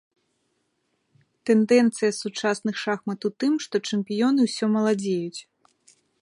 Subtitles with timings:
[1.49, 5.41] Тэндэнцыя сучасных шахмат у тым, што чэмпіёны ўсё маладзеюць.